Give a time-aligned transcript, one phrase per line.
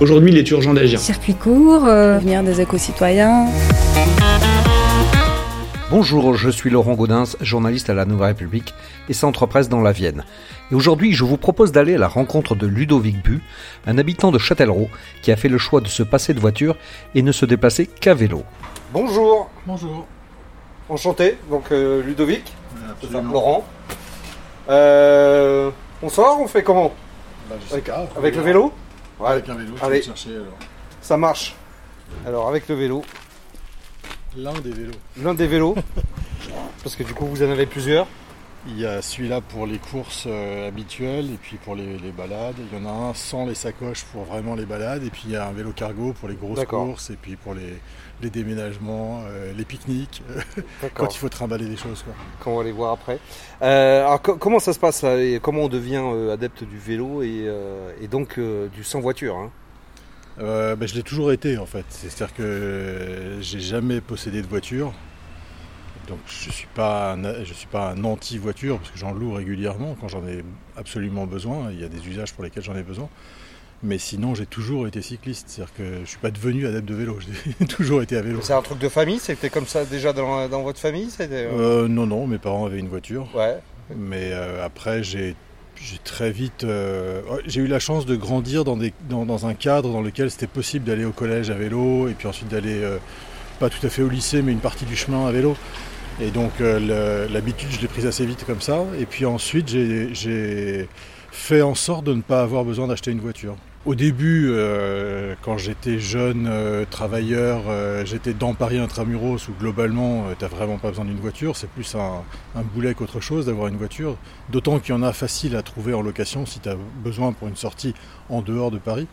[0.00, 1.00] Aujourd'hui, il est urgent d'agir.
[1.00, 3.46] Circuit court, euh, venir des éco-citoyens.
[5.90, 8.74] Bonjour, je suis Laurent Gaudens, journaliste à la Nouvelle République
[9.08, 10.24] et Centre Presse dans la Vienne.
[10.70, 13.40] Et aujourd'hui, je vous propose d'aller à la rencontre de Ludovic Bu,
[13.88, 14.88] un habitant de Châtellerault
[15.22, 16.76] qui a fait le choix de se passer de voiture
[17.16, 18.44] et ne se déplacer qu'à vélo.
[18.92, 19.50] Bonjour.
[19.66, 20.06] Bonjour.
[20.88, 21.38] Enchanté.
[21.50, 22.52] Donc euh, Ludovic.
[22.88, 23.32] Absolument.
[23.32, 23.64] Laurent.
[24.68, 25.70] Euh,
[26.02, 26.92] on sort, on fait comment?
[27.50, 28.72] Bah, Avec, avec le vélo?
[29.20, 29.96] Ouais, avec un vélo, je Allez.
[29.98, 30.56] vais chercher alors.
[31.00, 31.54] Ça marche.
[32.26, 33.02] Alors avec le vélo,
[34.36, 34.92] L'un des vélos.
[35.22, 35.74] l'un des vélos,
[36.82, 38.06] parce que du coup vous en avez plusieurs.
[38.66, 42.56] Il y a celui-là pour les courses euh, habituelles et puis pour les, les balades.
[42.72, 45.30] Il y en a un sans les sacoches pour vraiment les balades et puis il
[45.30, 47.78] y a un vélo cargo pour les grosses courses et puis pour les,
[48.20, 50.22] les déménagements, euh, les pique-niques,
[50.94, 52.02] quand il faut trimballer des choses.
[52.02, 52.12] Quoi.
[52.40, 53.20] Qu'on va aller voir après.
[53.62, 57.22] Euh, alors co- comment ça se passe là, et Comment on devient adepte du vélo
[57.22, 57.46] et,
[58.02, 59.50] et donc du sans voiture hein?
[60.38, 61.84] Ben, je l'ai toujours été en fait.
[61.88, 64.92] C'est-à-dire que j'ai jamais possédé de voiture.
[66.08, 69.94] Donc je suis pas un, je suis pas un anti-voiture parce que j'en loue régulièrement
[70.00, 70.42] quand j'en ai
[70.76, 71.70] absolument besoin.
[71.72, 73.08] Il y a des usages pour lesquels j'en ai besoin.
[73.82, 75.46] Mais sinon j'ai toujours été cycliste.
[75.48, 77.18] C'est-à-dire que je suis pas devenu adepte de vélo.
[77.60, 78.40] J'ai toujours été à vélo.
[78.42, 79.18] C'est un truc de famille?
[79.20, 81.08] C'était comme ça déjà dans, dans votre famille?
[81.20, 83.28] Euh, Euh, non non, mes parents avaient une voiture.
[83.36, 83.58] Ouais.
[83.96, 85.36] Mais euh, après, j'ai
[86.02, 86.64] très vite.
[86.64, 90.02] euh, ouais, j'ai eu la chance de grandir dans, des, dans, dans un cadre dans
[90.02, 92.82] lequel c'était possible d'aller au collège à vélo et puis ensuite d'aller,
[93.60, 95.56] pas tout à fait au lycée, mais une partie du chemin à vélo.
[96.20, 98.84] Et donc euh, l'habitude, je l'ai prise assez vite comme ça.
[98.98, 100.88] Et puis ensuite, j'ai-
[101.30, 103.54] fait en sorte de ne pas avoir besoin d'acheter une voiture.
[103.86, 107.62] Au début, euh, quand j'étais jeune euh, travailleur,
[108.04, 111.54] j'étais dans Paris intramuros où globalement, tu n'as vraiment pas besoin d'une voiture.
[111.54, 112.22] C'est plus un,
[112.56, 114.16] un boulet qu'autre chose d'avoir une voiture.
[114.48, 117.46] D'autant qu'il y en a facile à trouver en location si tu as besoin pour
[117.46, 117.94] une sortie
[118.30, 119.06] en dehors de Paris.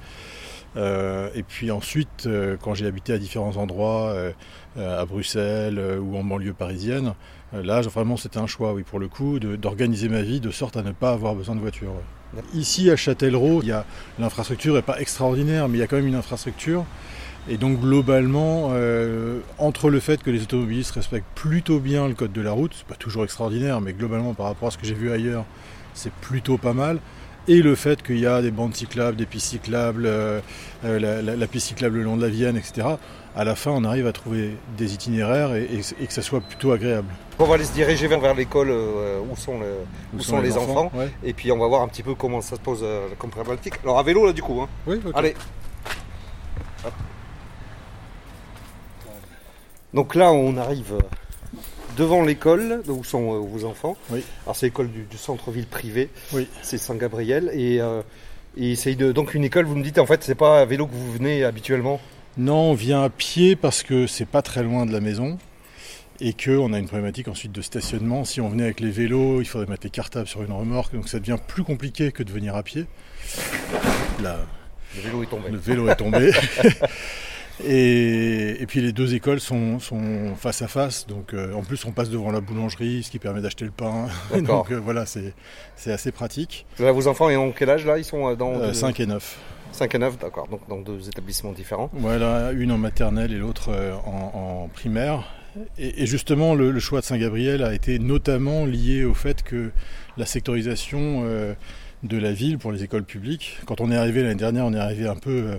[0.78, 4.32] Euh, et puis ensuite, euh, quand j'ai habité à différents endroits, euh,
[4.78, 7.14] à Bruxelles ou en banlieue parisienne,
[7.54, 10.82] là vraiment c'était un choix, oui, pour le coup, d'organiser ma vie de sorte à
[10.82, 11.92] ne pas avoir besoin de voiture.
[11.92, 12.42] ouais.
[12.54, 13.62] Ici à Châtellerault,
[14.20, 16.84] l'infrastructure n'est pas extraordinaire, mais il y a quand même une infrastructure.
[17.48, 18.74] Et donc globalement,
[19.60, 22.88] entre le fait que les automobilistes respectent plutôt bien le code de la route, c'est
[22.88, 25.46] pas toujours extraordinaire, mais globalement par rapport à ce que j'ai vu ailleurs,
[25.94, 27.00] c'est plutôt pas mal.
[27.48, 30.42] Et le fait qu'il y a des bandes cyclables, des pistes cyclables, euh,
[30.84, 32.88] euh, la, la- la piste cyclable le long de la Vienne, etc.
[33.36, 36.42] À la fin, on arrive à trouver des itinéraires et, et- et que ça soit
[36.42, 37.08] plutôt agréable.
[37.38, 39.76] On va aller se diriger vers, vers l'école euh, où sont, le-
[40.18, 40.90] où sont les enfants.
[40.96, 41.10] ouais.
[41.24, 43.76] Et puis on va voir un petit peu comment ça se pose euh, comme problématique.
[43.84, 44.62] Alors à vélo là du coup.
[44.62, 44.70] Hein.
[44.88, 45.12] Oui, ok.
[45.16, 45.36] Allez.
[46.86, 46.94] Hop.
[49.94, 50.96] Donc là on arrive
[51.98, 53.96] devant l'école où sont euh, vos enfants.
[54.10, 54.24] Oui.
[54.46, 56.10] Alors c'est l'école du, du centre-ville privé.
[56.34, 56.48] Oui.
[56.62, 57.50] C'est Saint-Gabriel.
[57.54, 58.02] Et, euh,
[58.58, 60.88] et c'est de- donc une école, vous me dites en fait c'est pas à vélo
[60.88, 62.00] que vous venez habituellement?
[62.38, 65.38] Non, on vient à pied parce que c'est pas très loin de la maison
[66.22, 68.24] et qu'on a une problématique ensuite de stationnement.
[68.26, 71.08] Si on venait avec les vélos, il faudrait mettre les cartables sur une remorque, donc
[71.10, 72.86] ça devient plus compliqué que de venir à pied.
[74.24, 74.40] Là,
[74.96, 75.50] Le vélo est tombé.
[75.50, 76.32] le vélo est tombé.
[77.64, 81.86] Et, et puis les deux écoles sont, sont face à face, donc euh, en plus
[81.86, 84.08] on passe devant la boulangerie, ce qui permet d'acheter le pain.
[84.42, 85.34] Donc euh, voilà, c'est
[85.92, 86.66] assez pratique.
[86.80, 87.98] Là, vos enfants ils ont quel âge là?
[87.98, 89.38] Ils sont euh, dans Euh, deux- 5 et 9.
[89.72, 90.48] 5 et 9, d'accord.
[90.50, 91.90] Donc dans deux établissements différents.
[91.94, 93.70] Voilà, une en maternelle et l'autre
[94.06, 95.24] en, en primaire.
[95.78, 99.72] Et, et justement, le, le choix de Saint-Gabriel a été notamment lié au fait que
[100.18, 101.24] la sectorisation
[102.04, 104.80] de la ville pour les écoles publiques, quand on est arrivé l'année dernière, on est
[104.80, 105.58] arrivé un peu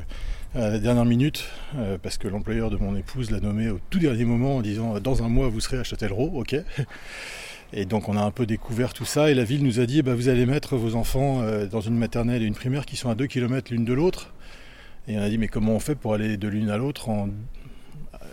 [0.56, 1.44] à la dernière minute,
[1.76, 4.98] euh, parce que l'employeur de mon épouse l'a nommé au tout dernier moment en disant
[5.00, 6.56] dans un mois vous serez à Châtellerault, ok.
[7.72, 10.00] Et donc on a un peu découvert tout ça et la ville nous a dit
[10.02, 13.10] bah, vous allez mettre vos enfants euh, dans une maternelle et une primaire qui sont
[13.10, 14.32] à 2 km l'une de l'autre.
[15.08, 17.26] Et on a dit mais comment on fait pour aller de l'une à l'autre euh,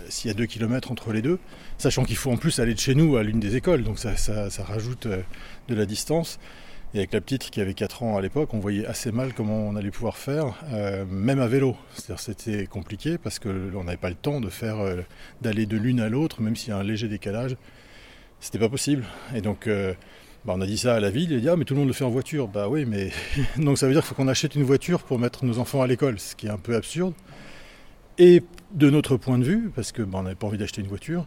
[0.08, 1.40] s'il y a 2 km entre les deux,
[1.78, 4.14] sachant qu'il faut en plus aller de chez nous à l'une des écoles, donc ça,
[4.64, 5.22] rajoute euh,
[5.68, 6.40] de la distance.
[6.94, 9.68] Et avec la petite qui avait 4 ans à l'époque, on voyait assez mal comment
[9.68, 11.75] on allait pouvoir faire, euh, même à vélo.
[11.95, 15.01] C'est-à-dire c'était compliqué parce qu'on n'avait pas le temps de faire euh,
[15.42, 17.57] d'aller de l'une à l'autre, même s'il y a un léger décalage.
[18.40, 19.06] C'était pas possible.
[19.34, 19.95] Et donc euh,
[20.45, 21.90] bah, on a dit ça à la ville, et dit ah mais tout le monde
[21.90, 22.48] le fait en voiture.
[22.48, 23.10] Bah oui, mais
[23.57, 25.88] donc ça veut dire qu'il faut qu'on achète une voiture pour mettre nos enfants à
[25.88, 27.16] l'école, ce qui est un peu absurde.
[28.19, 30.88] Et de notre point de vue, parce que ben, on n'avait pas envie d'acheter une
[30.88, 31.25] voiture,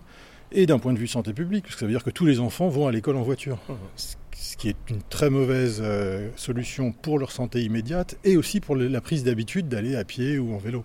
[0.53, 2.41] et d'un point de vue santé publique, parce que ça veut dire que tous les
[2.41, 3.59] enfants vont à l'école en voiture.
[3.69, 3.77] Mhm.
[3.97, 8.77] Ce qui est une très mauvaise euh, solution pour leur santé immédiate et aussi pour
[8.77, 10.85] la prise d'habitude d'aller à pied ou en vélo.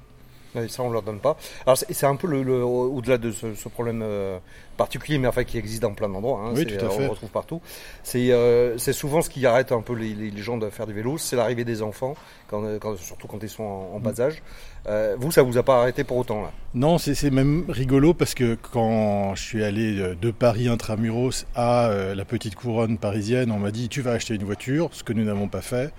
[0.70, 1.38] Ça, on leur donne pas.
[1.66, 4.38] Alors, c'est un peu le, le- au-delà de ce, ce problème euh,
[4.78, 6.42] particulier, mais enfin qui existe dans plein d'endroits.
[6.46, 7.04] hein, Oui, tout à on fait.
[7.04, 7.62] le retrouve partout.
[8.04, 10.88] C'est euh, c'est souvent ce qui arrête un peu les, les- les gens de faire
[10.88, 12.16] du vélo, c'est l'arrivée des enfants,
[12.50, 14.42] quand, euh, quand- surtout quand ils sont en, en bas âge.
[14.88, 16.52] Euh, vous, ça vous a pas arrêté pour autant là?
[16.74, 21.90] Non, c'est même rigolo parce que quand je suis allé euh, de Paris intramuros à
[21.90, 25.14] euh, la petite couronne parisienne, on m'a dit tu vas acheter une voiture, ce que
[25.14, 25.92] nous n'avons pas fait.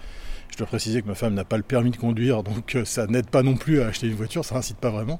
[0.53, 3.07] Je dois préciser que ma femme n'a pas le permis de conduire, donc euh, ça
[3.07, 5.19] n'aide pas non plus à acheter une voiture, ça incite pas vraiment.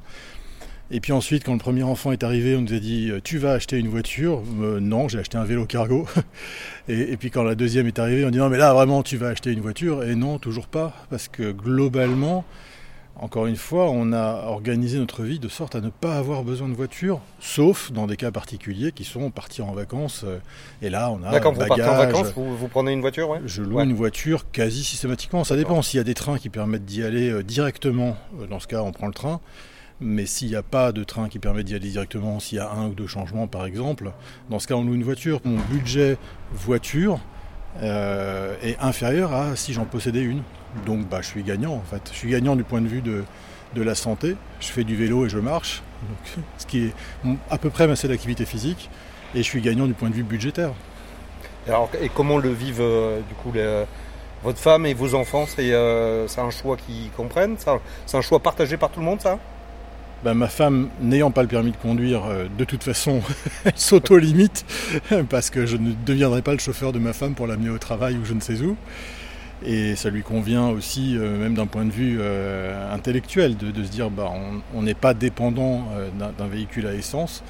[0.91, 3.39] Et puis ensuite, quand le premier enfant est arrivé, on nous a dit euh, tu
[3.39, 4.43] vas acheter une voiture?
[4.61, 6.07] Euh, non, j'ai acheté un vélo cargo.
[6.89, 9.17] et, et puis quand la deuxième est arrivée, on dit non mais là vraiment tu
[9.17, 10.05] vas acheter une voiture?
[10.05, 12.45] Et non, toujours pas, parce que globalement,
[13.17, 16.69] encore une fois, on a organisé notre vie de sorte à ne pas avoir besoin
[16.69, 20.23] de voiture, sauf dans des cas particuliers qui sont partir en vacances.
[20.25, 20.39] euh,
[20.81, 23.41] Et là, on a D'accord, vous partez en vacances, vous, vous prenez une voiture, ouais
[23.47, 23.85] Je loue Ouais.
[23.85, 25.45] une voiture quasi systématiquement.
[25.45, 25.83] Ça dépend.
[25.83, 28.83] S'il y a des trains qui permettent d'y aller euh, directement, euh, dans ce cas,
[28.83, 29.41] on prend le train.
[30.01, 32.69] Mais s'il n'y a pas de train qui permet d'y aller directement, s'il y a
[32.73, 34.11] un ou deux changements par exemple,
[34.51, 35.41] dans ce cas, on loue une voiture.
[35.45, 36.17] Mon budget
[36.53, 37.21] voiture
[37.83, 40.43] euh, est inférieur à si j'en possédais une.
[40.87, 42.03] Donc bah, je suis gagnant en fait.
[42.13, 43.25] Je suis gagnant du point de vue de,
[43.75, 44.37] de la santé.
[44.61, 46.95] Je fais du vélo et je marche, donc, ce qui est
[47.51, 48.91] à peu près ma seule activité physique.
[49.35, 50.73] Et je suis gagnant du point de vue budgétaire.
[51.67, 53.85] Et, alors, et comment le vivent euh, du coup les-
[54.43, 55.47] votre femme et vos enfants?
[55.47, 57.57] C'est euh, un choix qu'ils comprennent?
[58.07, 59.39] C'est un choix partagé par tout le monde, ça?
[60.25, 63.21] Bah, ma femme, n'ayant pas le permis de conduire, euh, de toute façon,
[63.65, 64.65] elle s'auto-limite
[65.29, 68.17] parce que je ne deviendrai pas le chauffeur de ma femme pour l'amener au travail
[68.17, 68.77] ou je ne sais où.
[69.65, 73.91] Et ça lui convient aussi, euh, même d'un point de vue euh, intellectuel, de, se
[73.91, 74.31] dire bah,
[74.75, 75.89] on- n'est pas dépendant
[76.39, 77.43] d'un véhicule à essence.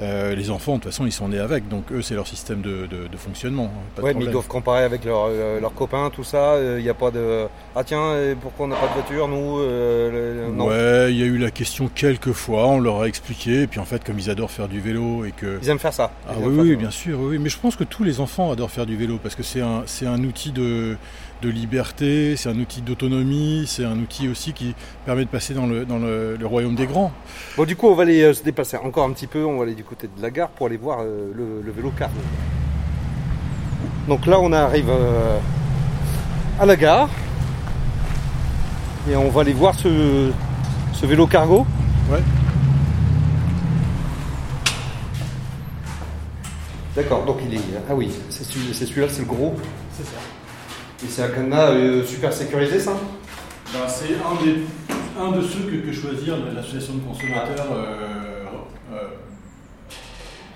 [0.00, 2.60] Euh, les enfants, de toute façon, ils sont nés avec, donc eux, c'est leur système
[2.60, 3.72] de, de- de fonctionnement.
[3.98, 6.54] hein, Ouais, mais ils doivent comparer avec leurs euh, leurs copains, tout ça.
[6.78, 9.58] Il n'y a pas de ah tiens, euh, pourquoi on n'a pas de voiture nous
[9.58, 10.66] euh, le- Non.
[10.68, 13.80] Ouais, il y a eu la question quelques fois, on leur a expliqué, et puis
[13.80, 15.58] en fait, comme ils adorent faire du vélo et que.
[15.62, 16.12] Ils aiment faire ça.
[16.28, 17.38] Ah oui, oui, bien sûr, oui, oui.
[17.38, 19.82] mais je pense que tous les enfants adorent faire du vélo parce que c'est un,
[20.06, 20.96] un outil de,
[21.42, 24.74] de liberté, c'est un outil d'autonomie, c'est un outil aussi qui
[25.06, 27.12] permet de passer dans le, dans le, le royaume des grands.
[27.56, 29.44] Bon, du coup, on va aller euh, se déplacer encore un petit peu.
[29.44, 31.90] On va aller du côté de la gare pour aller voir euh, le, le vélo
[31.98, 32.20] cargo.
[34.06, 35.38] Donc là, on arrive euh,
[36.60, 37.08] à la gare
[39.10, 40.30] et on va aller voir ce,
[40.92, 41.66] ce vélo cargo.
[42.10, 42.22] Ouais.
[46.94, 47.60] D'accord, donc il est.
[47.88, 49.54] Ah oui, c'est celui- c'est celui-là, c'est le gros.
[49.96, 50.18] C'est ça.
[51.04, 52.92] Et c'est un cadenas euh, super sécurisé, ça?
[53.72, 54.62] Ben, c'est un, des,
[55.20, 58.37] un de ceux que, que choisir l'association de consommateurs euh,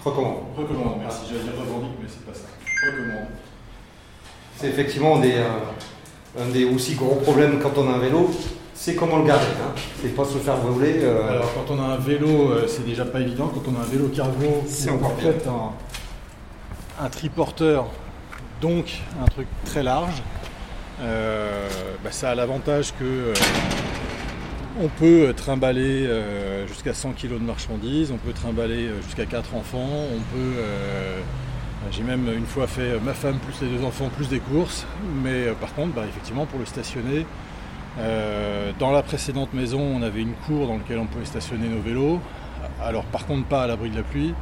[0.05, 0.37] Recommande.
[0.57, 0.99] recommande.
[1.01, 2.47] Merci, j'allais dire revendique, mais c'est pas ça.
[2.87, 3.29] Recommande.
[4.57, 8.31] C'est effectivement des, euh, un des aussi gros problèmes quand on a un vélo,
[8.75, 9.41] c'est comment le garer.
[9.63, 9.73] Hein.
[10.01, 10.97] C'est pas se faire voler.
[11.03, 13.49] euh, Alors quand on a un vélo, euh, c'est déjà pas évident.
[13.55, 17.87] Quand on a un vélo cargo, C'est encore en fait un, un triporteur,
[18.61, 20.23] donc un truc très large.
[21.01, 23.33] Bah, ça a l'avantage que
[24.81, 29.55] on peut trimballer euh, jusqu'à 100 kg de marchandises, on peut trimballer euh, jusqu'à 4
[29.55, 30.55] enfants, on peut.
[30.59, 31.21] euh,
[31.91, 34.87] j'ai même une fois fait euh, ma femme plus les deux enfants plus des courses,
[35.23, 37.27] mais euh, par contre, bah, effectivement, pour le stationner,
[37.99, 41.81] euh, dans la précédente maison, on avait une cour dans laquelle on pouvait stationner nos
[41.81, 42.21] vélos.
[42.81, 44.35] Alors par contre pas à l'abri de la pluie.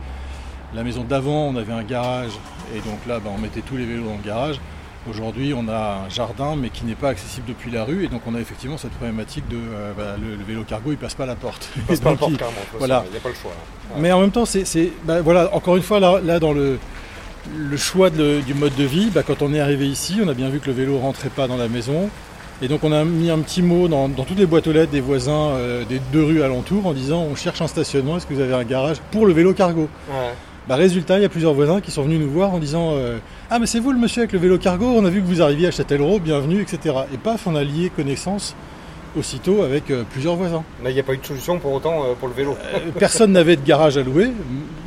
[0.74, 2.32] La maison d'avant, on avait un garage
[2.74, 4.60] et donc là, bah, on mettait tous les vélos dans le garage.
[5.08, 8.20] Aujourd'hui, on a un jardin mais qui n'est pas accessible depuis la rue et donc
[8.26, 11.22] on a effectivement cette problématique de euh, bah, le, le vélo cargo, il passe pas
[11.24, 11.68] à la porte.
[11.76, 13.02] il passe pas il- porte carrément, toute voilà.
[13.06, 13.52] Il n'y a pas le choix.
[13.52, 13.94] hein.
[13.94, 14.00] Ouais.
[14.02, 16.78] mais en même temps, c'est, c'est- bah, voilà, encore une fois, là, là, dans le,
[17.56, 20.34] le choix de du mode de vie, bah, quand on est arrivé ici, on a
[20.34, 22.10] bien vu que le vélo rentrait pas dans la maison.
[22.62, 24.92] Et donc on a mis un petit mot dans, dans toutes les boîtes aux lettres
[24.92, 28.34] des voisins euh, des deux rues alentours en disant on cherche un stationnement, est-ce que
[28.34, 29.88] vous avez un garage pour le vélo cargo?
[30.10, 30.34] Ouais.
[30.68, 33.18] Bah, Résultat, il y a plusieurs voisins qui sont venus nous voir en disant euh,
[33.50, 35.42] Ah mais c'est vous le monsieur avec le vélo cargo, on a vu que vous
[35.42, 36.94] arriviez à Châtellerault, bienvenue, etc.
[37.12, 38.54] Et paf, on a lié connaissance
[39.16, 40.62] aussitôt avec euh, plusieurs voisins.
[40.84, 42.56] Mais il n'y a pas eu de solution pour autant euh, pour le vélo.
[42.98, 44.30] Personne n'avait de garage à louer,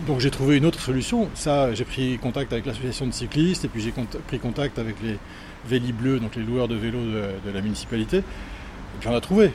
[0.07, 1.27] donc j'ai trouvé une autre solution.
[1.33, 4.95] Ça, j'ai pris contact avec l'association de cyclistes et puis j'ai cont- pris contact avec
[5.03, 5.17] les
[5.67, 8.17] Vélis Bleus, donc les loueurs de vélos de, de la municipalité.
[8.19, 8.23] Et
[9.01, 9.51] puis on a trouvé.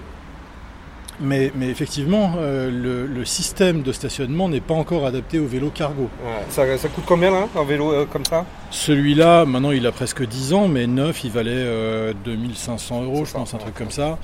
[1.20, 5.70] Mais, mais effectivement, euh, le, le système de stationnement n'est pas encore adapté au vélo
[5.70, 6.08] cargo.
[6.24, 6.44] Ouais.
[6.50, 8.46] Ça, ça coûte combien là, un vélo euh, comme ça?
[8.70, 13.30] Celui-là, maintenant il a presque 10 ans, mais neuf, il valait euh, 2500 euros, je
[13.32, 14.18] ça, pense, un truc comme ça.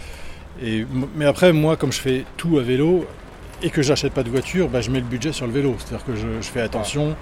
[0.63, 0.87] Et,
[1.17, 3.05] mais après, moi, comme je fais tout à vélo
[3.63, 5.75] et que j'achète pas de voiture, bah, je mets le budget sur le vélo.
[5.79, 7.17] C'est-à-dire que je, je fais attention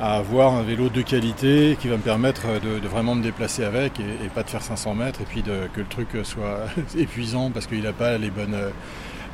[0.00, 3.64] à avoir un vélo de qualité qui va me permettre de, de vraiment me déplacer
[3.64, 6.66] avec et, et, pas de faire 500 mètres et puis de, que le truc soit
[6.98, 8.56] épuisant parce qu'il n'a pas les bonnes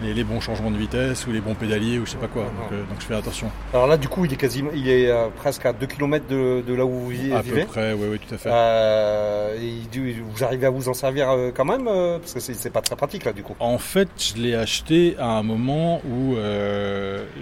[0.02, 2.44] les, les, bons changements de vitesse ou les bons pédaliers ou je sais pas quoi.
[2.44, 3.50] Donc, euh, donc je fais attention.
[3.72, 6.62] Alors là, du coup, il est quasiment, il est euh, presque à 2 km de,
[6.66, 7.34] de, là où vous vivez.
[7.34, 8.50] À peu près, oui, oui, tout à fait.
[8.52, 9.82] Euh, et
[10.20, 13.32] vous arrivez à vous en servir quand même parce que c'est pas très pratique là,
[13.32, 13.54] du coup.
[13.60, 16.36] En fait, je l'ai acheté à un moment où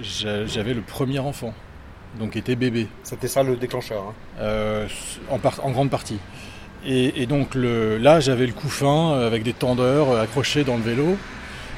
[0.02, 1.52] j'avais le premier enfant,
[2.18, 2.88] donc était bébé.
[3.02, 4.14] C'était ça le déclencheur.
[4.40, 4.86] Hein.
[5.30, 6.18] en, part, en grande partie.
[6.86, 11.16] Et, et donc le, là, j'avais le couffin avec des tendeurs accrochés dans le vélo.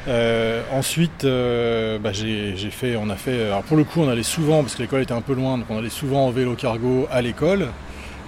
[0.09, 3.47] Euh, ensuite, euh, bah, j'ai fait, on a fait.
[3.47, 5.67] Alors pour le coup, on allait souvent parce que l'école était un peu loin, donc
[5.69, 7.69] on allait souvent en vélo cargo à l'école.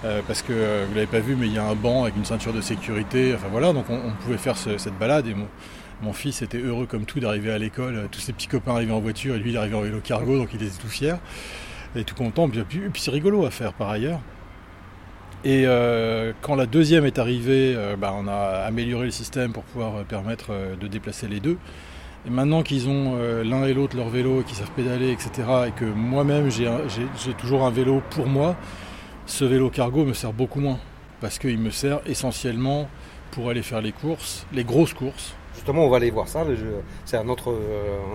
[0.05, 2.17] Euh, parce que euh, vous l'avez pas vu, mais il y a un banc avec
[2.17, 3.33] une ceinture de sécurité.
[3.35, 5.27] Enfin voilà, donc on, on pouvait faire ce, cette balade.
[5.27, 5.47] Et mon,
[6.01, 8.07] mon, fils était heureux comme tout d'arriver à l'école.
[8.11, 10.49] Tous ses petits copains arrivaient en voiture et lui il arrivait en vélo cargo, donc
[10.53, 11.17] il était tout fier
[11.95, 12.49] et tout content.
[12.49, 14.19] Puis, c'est rigolo à faire par ailleurs.
[15.45, 19.63] Et euh, quand la deuxième est arrivée, euh, bah, on a amélioré le système pour
[19.63, 21.57] pouvoir euh, permettre de déplacer les deux.
[22.25, 25.31] Et maintenant qu'ils ont l'un et l'autre leur vélo qu'ils savent pédaler, etc.,
[25.67, 28.55] et que moi-même j'ai toujours un vélo pour moi,
[29.25, 30.79] ce vélo cargo me sert beaucoup moins.
[31.19, 32.87] Parce qu'il me sert essentiellement
[33.31, 35.35] pour aller faire les courses, les grosses courses.
[35.55, 36.43] Justement, on va aller voir ça.
[37.05, 37.53] C'est un autre,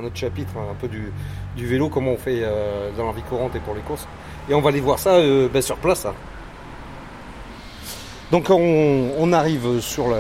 [0.01, 1.13] un autre chapitre, un peu du,
[1.57, 2.43] vélo, comment on fait
[2.97, 4.07] dans la vie courante et pour les courses.
[4.51, 6.01] Et on va aller voir ça ben, sur place.
[6.01, 6.15] Ça.
[8.31, 10.17] Donc on, arrive sur la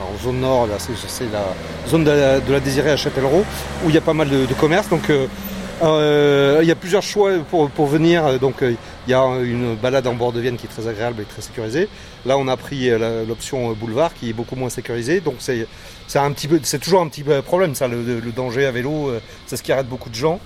[0.00, 1.44] en zone nord, là c'est la
[1.88, 3.44] zone de la, désirée à Châtellerault,
[3.84, 4.88] où il y a pas mal de, de commerces.
[4.88, 5.26] Donc euh, euh,
[5.82, 8.38] il y a plusieurs choix pour, pour venir.
[8.38, 8.74] Donc euh,
[9.06, 11.42] il y a une balade en bord de Vienne qui est très agréable et très
[11.42, 11.88] sécurisée.
[12.26, 12.90] Là on a pris
[13.26, 15.20] l'option boulevard qui est beaucoup moins sécurisée.
[15.20, 19.12] Donc c'est un petit peu, toujours un petit problème ça, le, le danger à vélo,
[19.46, 20.40] c'est ce qui arrête beaucoup de gens.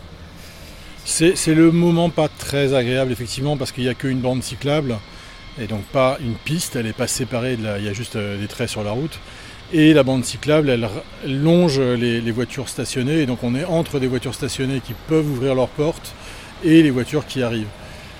[1.05, 4.99] C'est le moment pas très agréable effectivement parce qu'il n'y a qu'une bande cyclable
[5.61, 8.69] et donc pas une piste, elle n'est pas séparée, il y a juste des traits
[8.69, 9.19] sur la route.
[9.75, 10.87] Et la bande cyclable, elle
[11.27, 15.27] longe les, les, voitures stationnées, et donc on est entre des voitures stationnées qui peuvent
[15.27, 16.15] ouvrir leurs portes
[16.63, 17.69] et les voitures qui arrivent.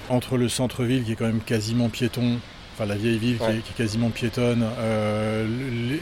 [0.09, 2.39] Entre le centre-ville qui est quand même quasiment piéton,
[2.75, 3.47] enfin la vieille ville ouais.
[3.47, 5.47] qui, est, qui, est, quasiment piétonne, euh,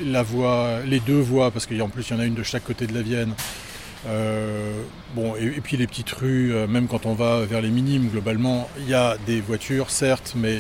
[0.07, 2.65] la voie, les deux voies, parce qu'en plus il y en a une de chaque
[2.65, 3.35] côté de la Vienne.
[4.07, 4.83] Euh,
[5.17, 8.09] bon, et, et, puis les petites rues, euh, même quand on va vers les minimes,
[8.09, 10.59] globalement, il y a des voitures, certes, mais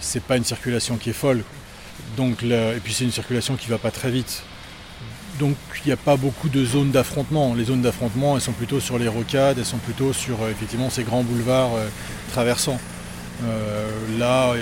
[0.00, 1.42] c'est pas une circulation qui est folle.
[2.20, 4.42] Et puis c'est une circulation qui va pas très vite.
[5.38, 7.54] Donc il n'y a pas beaucoup de zones d'affrontement.
[7.54, 10.90] Les zones d'affrontement, elles sont plutôt sur les rocades, elles sont plutôt sur euh, effectivement
[10.90, 11.88] ces grands boulevards euh,
[12.32, 12.78] traversants.
[13.42, 14.52] Euh, là,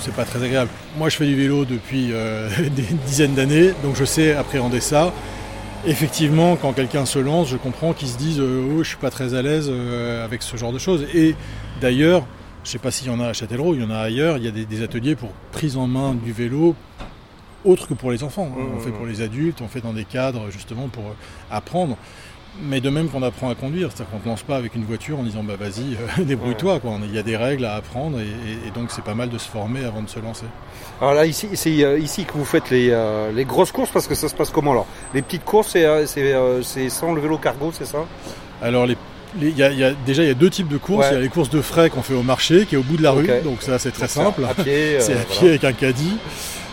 [0.00, 0.70] c'est pas très agréable.
[0.96, 5.12] Moi, je fais du vélo depuis euh, des dizaines d'années, donc je sais appréhender ça.
[5.86, 9.34] Effectivement, quand quelqu'un se lance, je comprends qu'ils se euh, oh, je suis pas très
[9.34, 9.70] à l'aise
[10.24, 11.06] avec ce genre de choses.
[11.14, 11.34] Et
[11.80, 12.26] d'ailleurs,
[12.66, 14.38] je ne sais pas s'il y en a à Châtellerault, il y en a ailleurs,
[14.38, 16.74] il y a des, des, ateliers pour prise en main du vélo
[17.64, 18.46] autre que pour les enfants.
[18.46, 18.76] Mmh.
[18.76, 21.04] On fait pour les adultes, on fait dans des cadres justement pour
[21.48, 21.96] apprendre.
[22.60, 25.20] Mais de même qu'on apprend à conduire, c'est-à-dire qu'on ne lance pas avec une voiture
[25.20, 26.80] en disant bah vas-y, euh, débrouille-toi.
[26.80, 26.98] Quoi.
[27.04, 29.38] Il y a des règles à apprendre et, et, et donc c'est pas mal de
[29.38, 30.46] se former avant de se lancer.
[31.00, 34.08] Alors là, ici, c'est euh, ici que vous faites les, euh, les, grosses courses parce
[34.08, 34.86] que ça se passe comment alors?
[35.12, 37.98] Les petites courses, c'est euh, sans le vélo cargo, c'est ça?
[38.62, 38.96] Alors les
[39.40, 41.06] il y a, y a, déjà il y a deux types de courses.
[41.06, 41.12] Ouais.
[41.12, 42.96] Il y a les courses de frais qu'on fait au marché, qui est au bout
[42.96, 43.38] de la okay.
[43.38, 44.42] rue, donc ça c'est très simple.
[44.44, 45.20] C'est à pied, euh, voilà.
[45.24, 46.16] pied avec un caddie.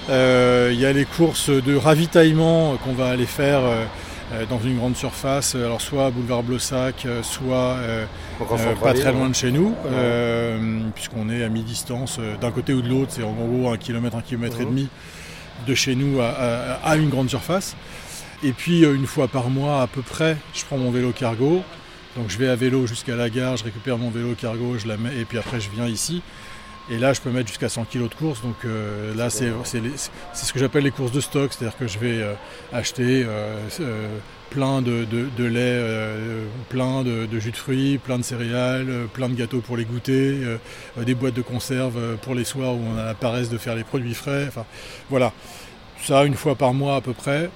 [0.09, 3.85] Euh, il y a les courses de ravitaillement qu'on va aller faire euh,
[4.49, 8.05] dans une grande surface, alors soit boulevard Blossac, soit euh,
[8.81, 9.75] pas très loin de chez nous,
[10.95, 13.11] puisqu'on est à mi-distance d'un côté ou de l'autre.
[13.15, 14.89] C'est en gros un kilomètre, un kilomètre et demi
[15.67, 17.75] de chez nous à, à, à une grande surface.
[18.43, 21.61] Et puis une fois par mois à peu près, je prends mon vélo cargo,
[22.15, 24.97] donc je vais à vélo jusqu'à la gare, je récupère mon vélo cargo, je la
[24.97, 26.21] mets et puis après je viens ici.
[26.89, 28.41] Et là, je peux mettre jusqu'à 100 kg de course.
[28.41, 29.53] Donc euh, là, c'est
[30.33, 32.33] ce que j'appelle les courses de stock, c'est-à-dire que je vais euh,
[32.73, 33.57] acheter euh,
[34.53, 38.87] plein de, de, de lait, euh, plein de, de, jus de fruits, plein de céréales,
[38.87, 40.57] euh, plein de gâteaux pour les goûter, euh,
[41.03, 43.83] des boîtes de conserve pour les soirs où on a la paresse de faire les
[43.83, 44.45] produits frais.
[44.47, 44.65] Enfin,
[45.09, 45.33] voilà,
[46.03, 47.49] ça une fois par mois à peu près.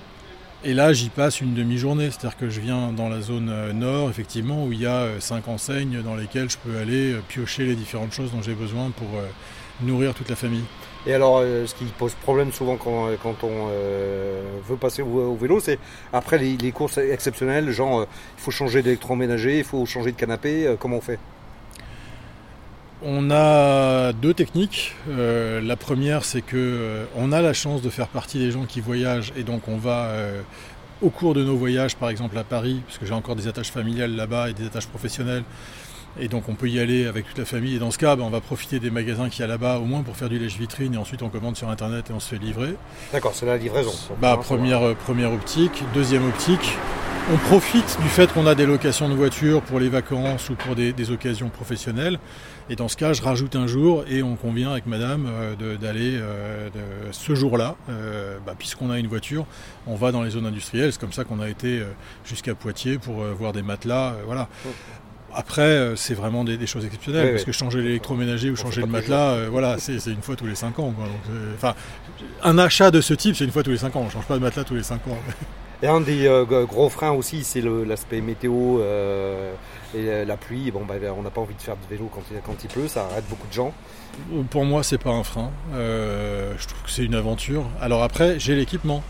[0.64, 4.10] Et là, j'y passe une demi-journée, c'est-à-dire que je viens dans la zone euh, nord,
[4.10, 7.66] effectivement, où il y a euh, cinq enseignes dans lesquelles je peux aller euh, piocher
[7.66, 9.08] les différentes choses dont j'ai besoin pour
[9.82, 10.64] nourrir toute la famille.
[11.06, 13.68] Et alors, ce qui pose problème souvent quand, on
[14.68, 15.78] veut passer au, vélo, c'est
[16.12, 20.98] après les, courses exceptionnelles, genre il faut changer d'électroménager, il faut changer de canapé, comment
[20.98, 21.20] on fait?
[23.04, 24.96] On a deux techniques.
[25.10, 28.66] Euh, la première, c'est que euh, on a la chance de faire partie des gens
[28.66, 30.42] qui voyagent et donc on va euh,
[31.02, 33.72] au cours de nos voyages, par exemple à Paris, parce que j'ai encore des attaches
[33.72, 35.44] familiales là-bas et des attaches professionnelles.
[36.20, 37.76] Et donc on peut y aller avec toute la famille.
[37.76, 39.86] Et dans ce cas, ben, on va profiter des magasins qu'il y a là-bas, au
[39.86, 40.96] moins pour faire du lèche-vitrine.
[40.96, 42.74] Et ensuite on commande sur Internet et on se fait livrer.
[43.14, 43.92] D'accord, c'est la livraison.
[44.20, 45.84] Bah, première, première optique.
[45.94, 46.74] Deuxième optique,
[47.34, 50.76] on profite du fait qu'on a des locations de voitures pour les vacances ou pour
[50.76, 52.20] des, des occasions professionnelles.
[52.70, 56.16] Et dans ce cas, je rajoute un jour et on convient avec madame euh, d'aller
[56.16, 56.70] euh,
[57.12, 59.46] ce jour-là, euh, bah, puisqu'on a une voiture,
[59.88, 60.94] on va dans les zones industrielles.
[60.94, 61.82] C'est comme ça qu'on a été
[62.26, 64.14] jusqu'à Poitiers pour voir des matelas.
[64.26, 64.48] voilà.
[65.36, 67.48] Après, c'est vraiment des, des choses exceptionnelles, Oui, parce oui.
[67.48, 70.80] que changer l'électroménager ou changer le matelas, euh, voilà, c'est une fois tous les 5
[70.80, 70.92] ans.
[70.92, 71.06] quoi.
[71.06, 71.14] Donc,
[71.56, 71.76] Enfin,
[72.44, 74.04] un achat de ce type, c'est une fois tous les 5 ans.
[74.08, 75.18] On change pas de matelas tous les 5 ans.
[75.84, 79.54] Et un des euh, gros freins aussi, c'est l'aspect météo euh,
[79.94, 80.72] et euh, la pluie.
[80.72, 83.26] Bon, bah, on n'a pas envie de faire du vélo quand il, pleut, ça arrête
[83.30, 83.74] beaucoup de gens.
[84.50, 85.52] Pour moi, c'est pas un frein.
[85.74, 87.66] Je trouve que c'est une aventure.
[87.80, 89.04] Alors après, j'ai l'équipement.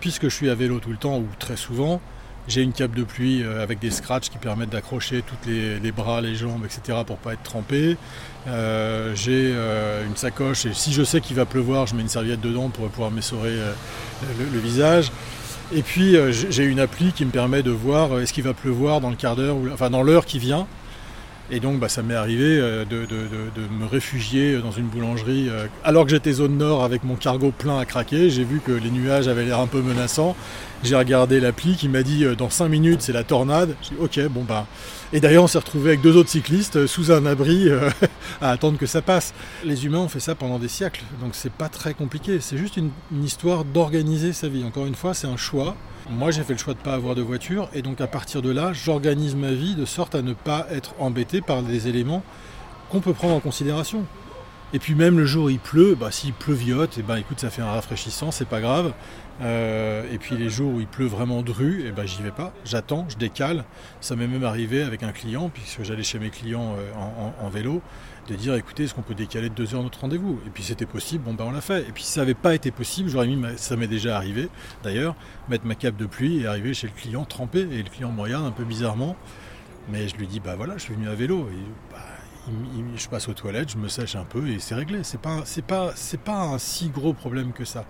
[0.00, 2.00] Puisque je suis à vélo tout le temps ou très souvent,
[2.46, 6.36] j'ai une cape de pluie avec des scratchs qui permettent d'accrocher tous les, bras, les
[6.36, 6.98] jambes, etc.
[7.04, 7.96] pour pas être trempé.
[8.46, 9.52] J'ai
[10.06, 12.86] une sacoche et si je sais qu'il va pleuvoir, je mets une serviette dedans pour
[12.88, 13.56] pouvoir m'essorer
[14.38, 15.10] le visage.
[15.74, 18.54] Et puis euh, j'ai une appli qui me permet de voir euh, est-ce qu'il va
[18.54, 20.66] pleuvoir dans le quart d'heure, enfin dans l'heure qui vient.
[21.50, 23.06] Et donc bah, ça m'est arrivé euh, de,
[23.78, 27.78] me réfugier dans une boulangerie euh, alors que j'étais zone nord avec mon cargo plein
[27.78, 28.30] à craquer.
[28.30, 30.36] J'ai vu que les nuages avaient l'air un peu menaçants.
[30.82, 33.76] J'ai regardé l'appli qui m'a dit euh, dans 5 minutes c'est la tornade.
[33.82, 34.66] J'ai dit ok bon bah.
[35.12, 37.68] Et d'ailleurs on s'est retrouvé avec deux autres cyclistes sous un abri
[38.40, 39.32] à attendre que ça passe.
[39.64, 42.40] Les humains ont fait ça pendant des siècles, donc c'est pas très compliqué.
[42.40, 42.90] C'est juste une
[43.24, 44.64] histoire d'organiser sa vie.
[44.64, 45.76] Encore une fois, c'est un choix.
[46.08, 48.40] Moi, j'ai fait le choix de ne pas avoir de voiture, et donc à partir
[48.40, 52.22] de là, j'organise ma vie de sorte à ne pas être embêté par des éléments
[52.90, 54.04] qu'on peut prendre en considération.
[54.76, 57.48] Et puis même le jour où il pleut, bah, s'il pleuviote, et ben écoute, ça
[57.48, 58.92] fait un rafraîchissant, c'est pas grave.
[59.40, 62.52] Euh, et puis les jours où il pleut vraiment dru, et ben j'y vais pas,
[62.66, 63.64] j'attends, je décale.
[64.02, 66.92] Ça m'est même arrivé avec un client, puisque j'allais chez mes clients euh,
[67.42, 67.80] en, vélo,
[68.28, 70.38] de dire écoutez, est-ce qu'on peut décaler de deux heures notre rendez-vous?
[70.46, 71.80] Et puis c'était possible, bon ben on l'a fait.
[71.88, 74.50] Et puis si ça n'avait pas été possible, j'aurais mis, ma- ça m'est déjà arrivé
[74.84, 75.14] d'ailleurs,
[75.48, 77.60] mettre ma cape de pluie et arriver chez le client trempé.
[77.60, 79.16] Et le client me regarde un peu bizarrement,
[79.90, 81.48] mais je lui dis bah voilà, je suis venu à vélo.
[81.90, 81.96] Bah,
[82.96, 85.00] je passe aux toilettes, je me sèche un peu et c'est réglé.
[85.02, 87.84] C'est pas, c'est pas, c'est pas un si gros problème que ça.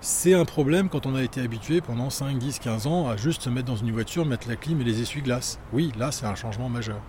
[0.00, 3.42] C'est un problème quand on a été habitué pendant 5, 10, 15 ans à juste
[3.42, 5.58] se mettre dans une voiture, mettre la clim et les essuie-glaces.
[5.72, 7.00] Oui, là c'est un changement majeur.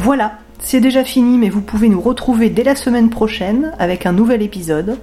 [0.00, 4.12] Voilà, c'est déjà fini, mais vous pouvez nous retrouver dès la semaine prochaine avec un
[4.12, 4.98] nouvel épisode.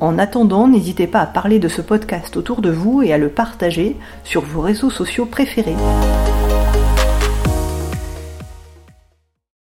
[0.00, 3.28] En attendant, n'hésitez pas à parler de ce podcast autour de vous et à le
[3.28, 5.76] partager sur vos réseaux sociaux préférés.